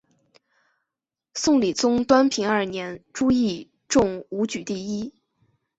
[1.35, 5.13] 宋理宗端平二年朱熠中武举第一。